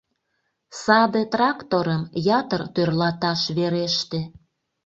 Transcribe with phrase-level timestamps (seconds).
[0.81, 2.03] Саде тракторым
[2.39, 4.19] ятыр тӧрлаташ вереште.